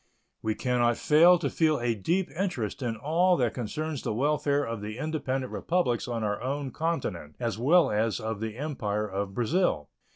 We 0.41 0.55
can 0.55 0.79
not 0.79 0.97
fail 0.97 1.37
to 1.37 1.47
feel 1.47 1.79
a 1.79 1.93
deep 1.93 2.31
interest 2.31 2.81
in 2.81 2.95
all 2.95 3.37
that 3.37 3.53
concerns 3.53 4.01
the 4.01 4.15
welfare 4.15 4.63
of 4.63 4.81
the 4.81 4.97
independent 4.97 5.53
Republics 5.53 6.07
on 6.07 6.23
our 6.23 6.41
own 6.41 6.71
continent, 6.71 7.35
as 7.39 7.59
well 7.59 7.91
as 7.91 8.19
of 8.19 8.39
the 8.39 8.57
Empire 8.57 9.07
of 9.07 9.35
Brazil. 9.35 9.89